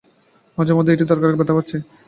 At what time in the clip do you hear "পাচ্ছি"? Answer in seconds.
1.57-1.77